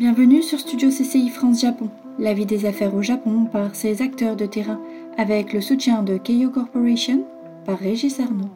[0.00, 4.34] Bienvenue sur Studio CCI France Japon, la vie des affaires au Japon par ses acteurs
[4.34, 4.80] de terrain,
[5.18, 7.26] avec le soutien de Keio Corporation
[7.66, 8.48] par Régis Arnaud.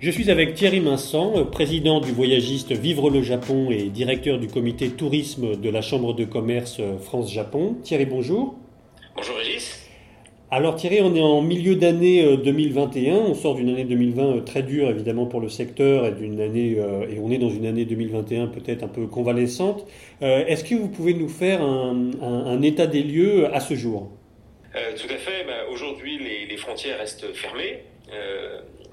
[0.00, 4.90] Je suis avec Thierry Vincent, président du voyagiste Vivre le Japon et directeur du comité
[4.90, 7.76] tourisme de la Chambre de commerce France-Japon.
[7.84, 8.56] Thierry, bonjour.
[9.14, 9.75] Bonjour Régis.
[10.48, 14.40] Alors Thierry, on est en milieu d'année 2021, euh, on sort d'une année 2020 euh,
[14.42, 17.66] très dure évidemment pour le secteur et d'une année euh, et on est dans une
[17.66, 19.88] année 2021 peut-être un peu convalescente.
[20.20, 24.12] Est-ce que vous pouvez nous faire un, état des lieux à ce jour?
[24.72, 25.44] Tout à fait.
[25.46, 27.82] Bah, aujourd'hui, les, frontières restent fermées,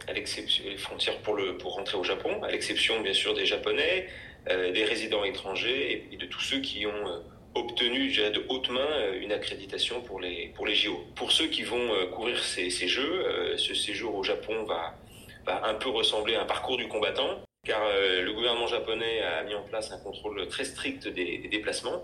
[0.08, 3.46] à l'exception les frontières pour le pour rentrer au Japon, à l'exception bien sûr des
[3.46, 4.08] Japonais,
[4.48, 7.22] des résidents étrangers et, et, de tous ceux qui ont
[7.56, 11.04] obtenu déjà de haute main euh, une accréditation pour les, pour les JO.
[11.16, 14.96] Pour ceux qui vont euh, courir ces, ces jeux, euh, ce séjour au Japon va,
[15.46, 19.56] va un peu ressembler à un parcours du combattant, car le gouvernement japonais a mis
[19.56, 22.04] en place un contrôle très strict des, déplacements.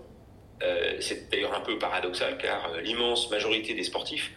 [1.00, 4.32] C'est d'ailleurs un peu paradoxal, car l'immense majorité des sportifs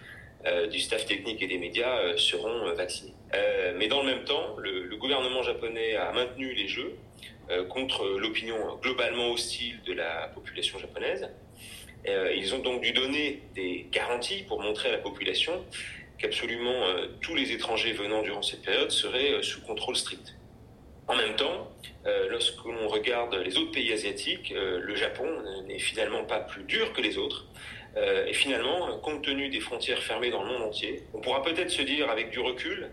[0.69, 3.13] du staff technique et des médias seront vaccinés.
[3.77, 6.97] mais dans le même temps, le, gouvernement japonais a maintenu les Jeux
[7.69, 11.29] contre l'opinion globalement hostile de la population japonaise.
[12.07, 15.63] Euh, ils ont donc dû donner des garanties pour montrer à la population
[16.17, 20.35] qu'absolument euh, tous les étrangers venant durant cette période seraient sous contrôle strict.
[21.07, 21.69] En même temps,
[22.29, 25.27] lorsque l'on regarde les autres pays asiatiques, le Japon
[25.67, 27.45] n'est finalement pas plus dur que les autres.
[27.97, 31.81] et finalement, compte tenu des frontières fermées dans le monde entier, on pourra peut-être se
[31.81, 32.89] dire avec du recul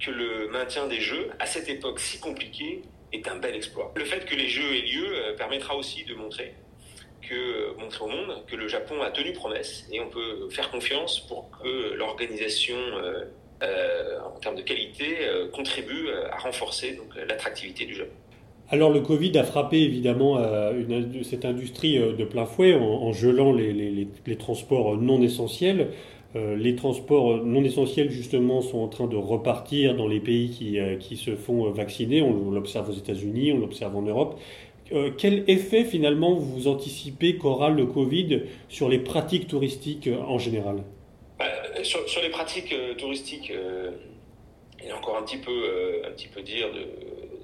[0.00, 2.80] que le maintien des Jeux, à cette époque si compliquée,
[3.12, 3.92] est un bel exploit.
[3.96, 6.54] Le fait que les Jeux aient lieu euh, permettra aussi de montrer
[7.20, 10.70] que euh, montrer au monde que le Japon a tenu promesse et on peut faire
[10.70, 12.76] confiance pour que l'organisation
[13.62, 15.18] euh, en termes de qualité
[15.52, 18.10] contribue à renforcer l'attractivité du Japon.
[18.70, 20.42] Alors le Covid a frappé évidemment
[21.22, 25.90] cette industrie de plein fouet en, gelant les, transports non essentiels.
[26.34, 30.78] Euh, les transports non essentiels, justement, sont en train de repartir dans les pays qui,
[30.78, 32.22] euh, qui se font euh, vacciner.
[32.22, 34.40] On, l'observe aux États-Unis, on l'observe en Europe.
[35.16, 40.82] quel effet, finalement, vous anticipez qu'aura le Covid sur les pratiques touristiques en général?
[41.82, 43.52] Sur, les pratiques touristiques,
[44.82, 46.66] il est encore un petit peu, un petit peu dire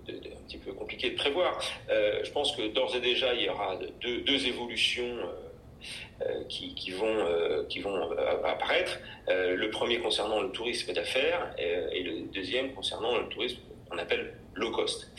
[0.09, 1.59] un petit peu compliqué de prévoir.
[1.89, 5.17] je pense que d'ores et déjà, il y aura deux, deux évolutions
[6.49, 8.99] qui, qui, vont, euh, qui vont euh, apparaître.
[9.29, 14.71] le premier concernant le tourisme d'affaires et, le deuxième concernant le tourisme qu'on appelle low
[14.73, 15.13] cost.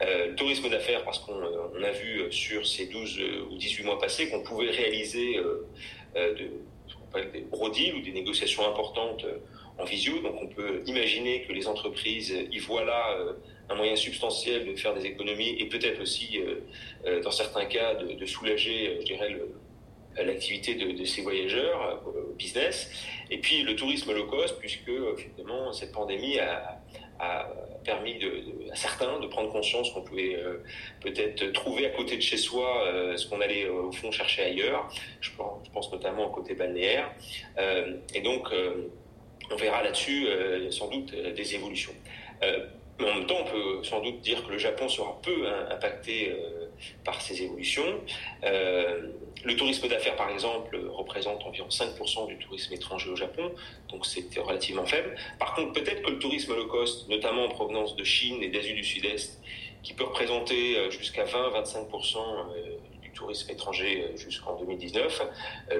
[0.00, 4.42] le tourisme d'affaires, parce qu'on a vu sur ces 12 ou 18 mois passés qu'on
[4.42, 5.38] pouvait réaliser
[6.14, 9.26] des gros deals ou des négociations importantes
[9.78, 10.20] en visio.
[10.20, 13.02] Donc on peut imaginer que les entreprises y voient là
[13.68, 16.40] un moyen substantiel de faire des économies et peut-être aussi,
[17.22, 19.48] dans certains cas, de, de soulager, je dirais, le,
[20.24, 22.90] l'activité de, ces voyageurs euh, business,
[23.30, 26.80] et puis le tourisme low cost, puisque finalement cette pandémie a,
[27.84, 28.18] permis
[28.70, 30.62] à certains de prendre conscience qu'on pouvait euh,
[31.00, 34.92] peut-être trouver à côté de chez soi euh, ce qu'on allait au fond chercher ailleurs.
[35.20, 35.30] Je
[35.72, 37.10] pense, notamment au côté balnéaire.
[38.14, 38.48] et donc,
[39.50, 40.26] on verra là-dessus
[40.70, 41.94] sans doute des évolutions.
[42.42, 46.34] mais en même temps, on peut sans doute dire que le Japon sera peu impacté
[47.04, 48.00] par ces évolutions.
[48.44, 49.08] Euh,
[49.44, 53.52] le tourisme d'affaires, par exemple, représente environ 5% du tourisme étranger au Japon,
[53.88, 55.14] donc c'est relativement faible.
[55.38, 58.74] Par contre, peut-être que le tourisme low cost, notamment en provenance de Chine et d'Asie
[58.74, 59.40] du Sud-Est,
[59.82, 65.22] qui peut représenter euh, jusqu'à 20-25% euh, du tourisme étranger jusqu'en 2019,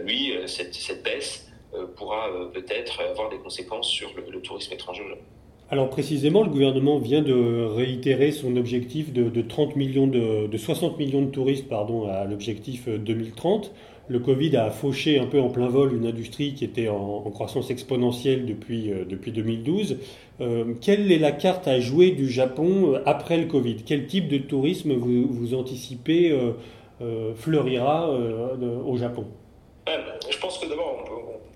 [0.03, 1.51] lui, cette, baisse
[1.97, 5.25] pourra peut-être avoir des conséquences sur le tourisme étranger au Japon.
[5.69, 11.23] Alors précisément, le gouvernement vient de réitérer son objectif de, 30 millions de, 60 millions
[11.23, 13.73] de touristes pardon, à l'objectif 2030.
[14.09, 17.71] Le Covid a fauché un peu en plein vol une industrie qui était en, croissance
[17.71, 19.99] exponentielle depuis, euh, depuis 2012.
[20.41, 23.79] Euh, quelle est la carte à jouer du Japon euh, après le Covid?
[23.85, 26.33] Quel type de tourisme vous, vous anticipez
[27.35, 29.27] fleurira au Japon?
[29.87, 31.05] Je pense que d'abord,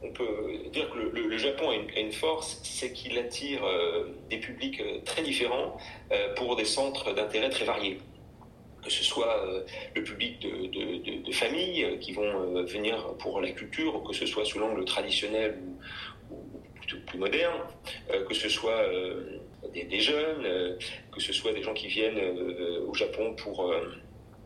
[0.02, 4.81] on peut dire que le, Japon a une, force, c'est qu'il attire euh, des publics
[4.81, 5.76] euh, très différents
[6.12, 7.99] euh, pour des centres d'intérêt très variés.
[8.82, 9.47] Que ce soit
[9.94, 14.58] le public de, de, familles qui vont venir pour la culture, que ce soit sous
[14.58, 15.58] l'angle traditionnel
[16.31, 16.37] ou,
[16.76, 17.61] plutôt plus moderne,
[18.26, 18.82] que ce soit
[19.75, 20.79] des, jeunes,
[21.12, 22.19] que ce soit des gens qui viennent
[22.88, 23.70] au Japon pour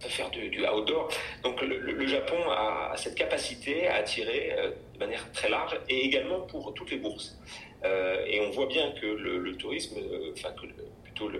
[0.01, 1.11] faire du, outdoor.
[1.45, 4.53] Donc le, Japon a, cette capacité à attirer
[5.05, 7.39] manière très large et également pour toutes les bourses.
[7.85, 10.67] Euh, et on voit bien que le, tourisme, euh, enfin que
[11.03, 11.31] plutôt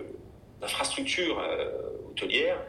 [0.61, 1.41] l'infrastructure
[2.09, 2.59] hôtelière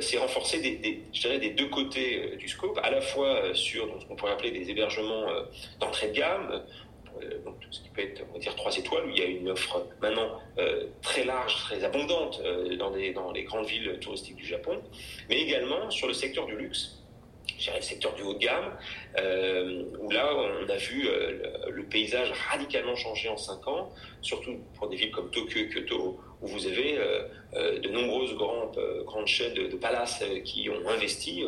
[0.00, 4.06] c'est renforcer des, je dirais, des deux côtés du scope, à la fois sur ce
[4.06, 5.26] qu'on pourrait appeler des hébergements
[5.78, 6.64] d'entrée de gamme,
[7.44, 9.48] donc ce qui peut être, on va dire, trois étoiles, où il y a une
[9.48, 10.40] offre maintenant
[11.02, 12.42] très large, très abondante
[12.78, 14.82] dans les grandes villes touristiques du Japon,
[15.28, 17.05] mais également sur le secteur du luxe
[17.74, 18.72] le secteur du haut de gamme,
[19.18, 23.92] euh, où là, on a vu euh, le, paysage radicalement changer en cinq ans,
[24.22, 28.78] surtout pour des villes comme Tokyo et Kyoto, où vous avez euh, de nombreuses grandes,
[29.04, 31.44] grandes chaînes de, palaces qui ont investi.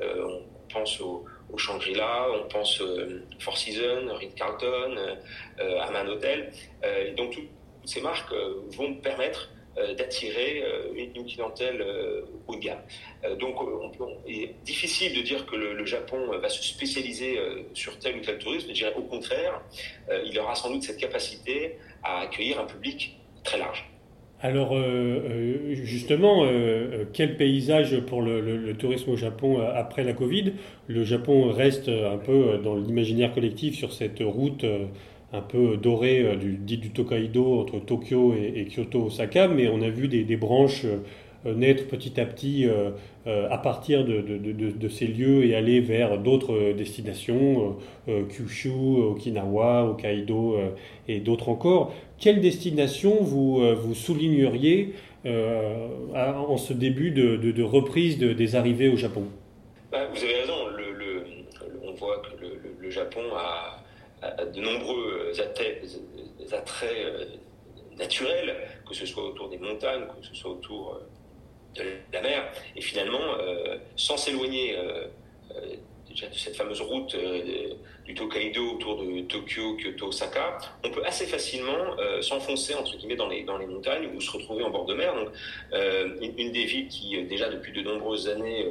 [0.00, 0.42] on
[0.72, 1.24] pense au,
[1.56, 2.82] Shangri-La, on pense
[3.38, 4.96] Four Seasons, Ritz-Carlton,
[5.58, 6.52] Aman Hotel.
[7.16, 7.48] donc, toutes
[7.84, 8.34] ces marques
[8.76, 9.50] vont permettre
[9.96, 12.82] d'attirer euh, une, clientèle euh, haut de gamme.
[13.38, 13.56] donc,
[14.26, 17.38] il est difficile de dire que le, Japon va se spécialiser
[17.74, 18.68] sur tel ou tel tourisme.
[18.68, 19.60] Je dirais au contraire,
[20.24, 23.86] il aura sans doute cette capacité à accueillir un public très large.
[24.40, 24.74] Alors
[25.72, 26.46] justement,
[27.12, 30.54] quel paysage pour le, tourisme au Japon après la Covid?
[30.86, 34.64] Le Japon reste un peu dans l'imaginaire collectif sur cette route
[35.34, 39.82] un peu doré euh, du, dit du Tokaido entre Tokyo et, Kyoto, Osaka, mais on
[39.82, 42.90] a vu des, branches euh, naître petit à petit euh,
[43.26, 47.76] à partir de, ces lieux et aller vers d'autres destinations,
[48.06, 50.58] Kyushu, Okinawa, Hokkaido
[51.08, 51.94] et d'autres encore.
[52.18, 54.92] Quelle destination vous, vous souligneriez
[55.26, 59.24] en ce début de, reprise des arrivées au Japon?
[59.90, 60.52] Bah, Vous avez raison,
[61.82, 62.44] on voit que
[62.82, 63.84] le Japon a
[64.54, 65.82] de nombreux attraits,
[66.82, 67.24] euh,
[67.96, 68.56] naturels,
[68.88, 72.80] que ce soit autour des montagnes, que ce soit autour euh, de la mer, et
[72.80, 74.76] finalement, euh, sans s'éloigner
[76.08, 77.16] déjà de cette fameuse route
[78.04, 83.28] du Tokaido autour de Tokyo, Kyoto, Osaka, on peut assez facilement s'enfoncer entre guillemets dans
[83.28, 85.14] les, dans les montagnes ou se retrouver en bord de mer.
[85.14, 85.28] Donc,
[86.20, 88.66] une, des villes qui déjà depuis de nombreuses années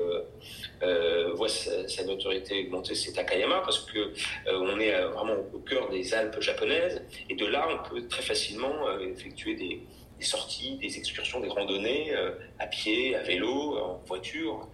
[0.84, 4.12] euh, voit sa, notoriété augmenter, c'est Takayama, parce que euh,
[4.48, 8.22] on est euh, vraiment au cœur des Alpes japonaises, et de là, on peut très
[8.22, 9.82] facilement effectuer des,
[10.20, 12.14] sorties, des excursions, des randonnées
[12.58, 14.70] à pied, à vélo, en voiture.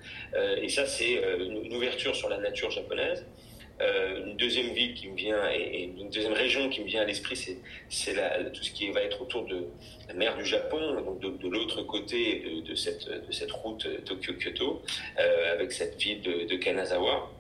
[0.62, 3.26] et ça, c'est une, ouverture sur la nature japonaise.
[3.82, 7.06] Euh, une deuxième ville qui me vient et, une deuxième région qui me vient à
[7.06, 7.58] l'esprit, c'est
[8.54, 9.68] tout ce qui va être autour de
[10.08, 14.82] la mer du Japon, donc de, l'autre côté de, cette, route Tokyo-Kyoto,
[15.20, 17.32] euh, avec cette ville de, Kanazawa.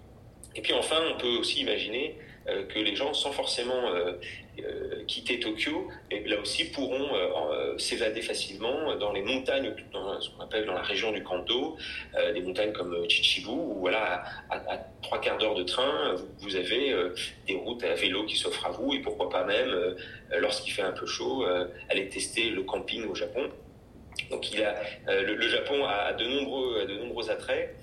[0.55, 2.15] Et puis enfin, on peut aussi imaginer
[2.47, 3.91] euh, que les gens, sans forcément
[5.07, 7.09] quitter Tokyo, et là aussi pourront
[7.77, 11.77] s'évader facilement dans les montagnes, dans ce qu'on appelle dans la région du Kanto,
[12.33, 16.93] des montagnes comme Chichibu, où voilà, à, trois quarts d'heure de train, vous, avez
[17.47, 19.95] des routes à vélo qui s'offrent à vous, et pourquoi pas même,
[20.37, 21.45] lorsqu'il fait un peu chaud,
[21.89, 23.49] aller tester le camping au Japon.
[24.31, 27.75] Donc le, Japon a de nombreux, de nombreux attraits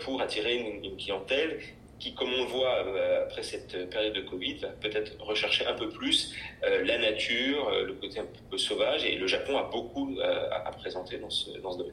[0.00, 1.60] pour attirer une clientèle
[1.98, 5.74] qui, comme on le voit euh, après cette période de Covid, va peut-être rechercher un
[5.74, 6.34] peu plus
[6.64, 10.70] euh, la nature, euh, le côté un peu sauvage, et le Japon a beaucoup à,
[10.72, 11.92] présenter dans ce, domaine.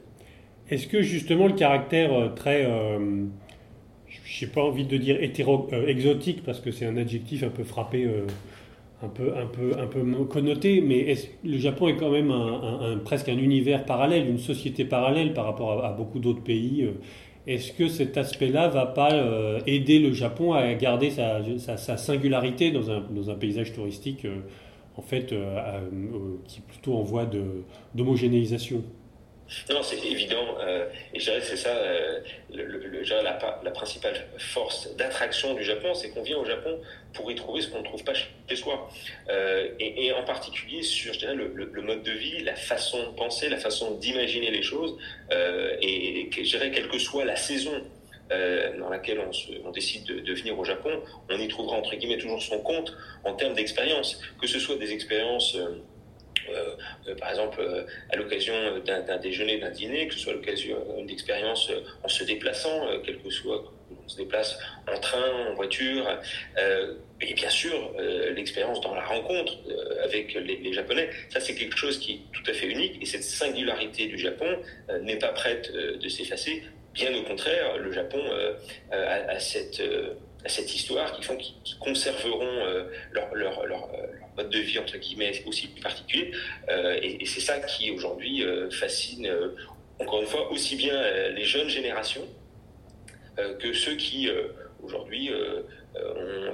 [0.70, 6.60] Est-ce que justement le caractère très, je n'ai pas envie de dire hétéro, exotique, parce
[6.60, 8.08] que c'est un adjectif un peu frappé,
[9.02, 11.14] un, peu, un, peu, un peu connoté, mais
[11.44, 15.84] le Japon est quand même un, presque un univers parallèle, une société parallèle par rapport
[15.84, 16.88] à beaucoup d'autres pays
[17.46, 22.90] est-ce que cet aspect-là va pas euh, aider le Japon à garder sa, singularité dans
[22.90, 24.40] un, paysage touristique euh,
[24.96, 25.80] en fait euh,
[26.46, 27.28] qui est plutôt en voie
[27.94, 28.82] d'homogénéisation?
[29.70, 30.56] Non, c'est évident.
[30.60, 36.10] Euh, et je dirais que c'est ça, euh, la, principale force d'attraction du Japon, c'est
[36.10, 36.80] qu'on vient au Japon
[37.12, 38.88] pour y trouver ce qu'on ne trouve pas chez soi.
[39.28, 43.48] Euh, et, en particulier sur, je dirais, le, mode de vie, la façon de penser,
[43.48, 44.98] la façon d'imaginer les choses.
[45.30, 47.82] et, je dirais, quelle que soit la saison
[48.30, 49.20] dans laquelle
[49.64, 50.90] on, décide de, venir au Japon,
[51.30, 54.92] on y trouvera entre guillemets toujours son compte en termes d'expérience, que ce soit des
[54.92, 55.56] expériences
[57.18, 61.70] par exemple, euh, à l'occasion d'un déjeuner, d'un dîner, que ce soit l'occasion d'une expérience
[62.02, 63.64] en se déplaçant, quel que soit
[64.04, 64.58] on se déplace
[64.92, 66.08] en train, en voiture,
[67.20, 67.92] et bien sûr
[68.34, 69.54] l'expérience dans la rencontre
[70.02, 71.10] avec les, Japonais.
[71.30, 74.58] Ça, c'est quelque chose qui est tout à fait unique, et cette singularité du Japon
[75.02, 76.62] n'est pas prête de s'effacer.
[76.96, 78.20] Bien au contraire, le Japon
[78.90, 83.88] a, cette histoire qui font qu'ils conserveront leur, leur, leur,
[84.36, 86.32] mode de vie entre guillemets aussi particulier.
[86.68, 89.56] Euh, et, c'est ça qui aujourd'hui euh, fascine euh,
[89.98, 92.26] encore une fois aussi bien les jeunes générations
[93.58, 94.30] que ceux qui
[94.82, 95.30] aujourd'hui
[95.94, 96.52] ont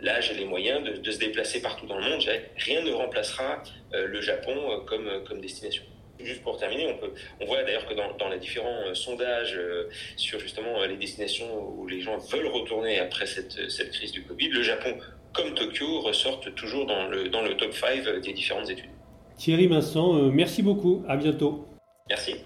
[0.00, 2.22] l'âge et les moyens de, se déplacer partout dans le monde.
[2.56, 5.82] Rien ne remplacera le Japon comme, comme destination.
[6.24, 9.58] Juste pour terminer, on, peut, on voit d'ailleurs que dans, les différents sondages
[10.16, 14.48] sur justement les destinations où les gens veulent retourner après cette, cette crise du Covid,
[14.48, 14.96] le Japon
[15.32, 18.90] comme Tokyo ressortent toujours dans le, dans le top 5 des différentes études.
[19.36, 21.04] Thierry Vincent, merci beaucoup.
[21.08, 21.66] À bientôt.
[22.08, 22.36] Merci.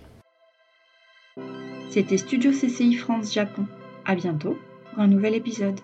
[1.90, 3.66] C'était Studio CCI France Japon.
[4.04, 4.58] À bientôt
[4.90, 5.78] pour un nouvel épisode.